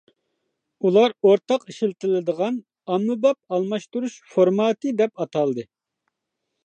ئۇلار 0.87 1.13
ئورتاق 1.29 1.67
ئىشلىتىلىدىغان 1.73 2.57
ئاممىباب 2.95 3.39
ئالماشتۇرۇش 3.59 4.17
فورماتى 4.33 4.95
دەپ 5.03 5.19
ئاتالدى. 5.27 5.67